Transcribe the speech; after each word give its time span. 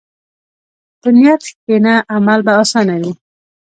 په 1.01 1.09
نیت 1.17 1.41
کښېنه، 1.47 1.93
عمل 2.13 2.39
به 2.45 2.53
اسانه 2.63 2.95
وي. 3.01 3.11